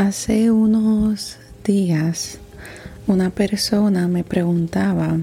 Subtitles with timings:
[0.00, 2.38] Hace unos días
[3.06, 5.18] una persona me preguntaba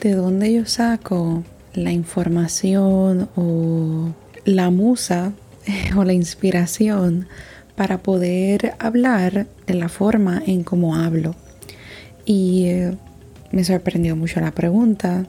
[0.00, 1.44] de dónde yo saco
[1.74, 4.12] la información o
[4.44, 5.34] la musa
[5.96, 7.28] o la inspiración
[7.76, 11.36] para poder hablar de la forma en cómo hablo.
[12.24, 12.96] Y eh,
[13.52, 15.26] me sorprendió mucho la pregunta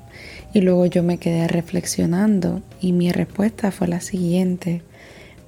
[0.51, 4.81] y luego yo me quedé reflexionando y mi respuesta fue la siguiente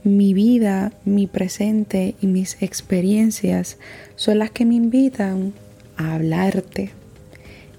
[0.03, 3.77] mi vida, mi presente y mis experiencias
[4.15, 5.53] son las que me invitan
[5.97, 6.91] a hablarte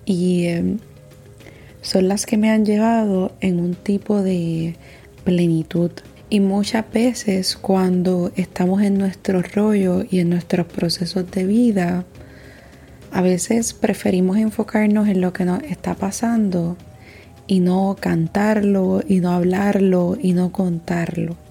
[0.07, 0.79] y em,
[1.83, 4.77] son las que me han llevado en un tipo de
[5.25, 5.91] plenitud.
[6.31, 12.07] Y muchas veces cuando estamos en nuestro rollo y en nuestros procesos de vida,
[13.13, 16.77] a veces preferimos enfocarnos en lo que nos está pasando
[17.47, 21.44] y no cantarlo y no hablarlo y no contarlo.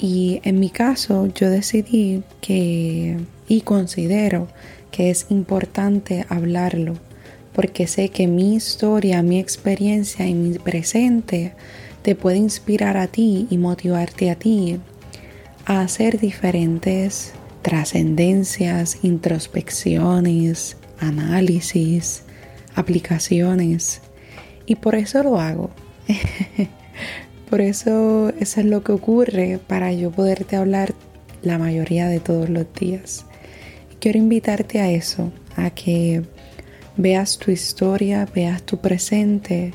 [0.00, 3.18] Y en mi caso yo decidí que
[3.48, 4.48] y considero
[4.90, 6.94] que es importante hablarlo
[7.52, 11.52] porque sé que mi historia, mi experiencia y mi presente
[12.02, 14.78] te puede inspirar a ti y motivarte a ti
[15.66, 22.22] a hacer diferentes trascendencias, introspecciones, análisis,
[22.74, 24.00] aplicaciones.
[24.64, 25.70] Y por eso lo hago.
[27.50, 30.94] Por eso eso es lo que ocurre para yo poderte hablar
[31.42, 33.26] la mayoría de todos los días.
[33.98, 36.22] Quiero invitarte a eso, a que
[36.96, 39.72] veas tu historia, veas tu presente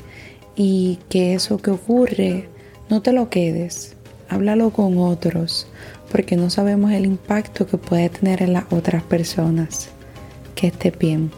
[0.56, 2.48] y que eso que ocurre
[2.88, 3.94] no te lo quedes.
[4.30, 5.68] Háblalo con otros,
[6.10, 9.90] porque no sabemos el impacto que puede tener en las otras personas.
[10.54, 11.30] Que esté bien.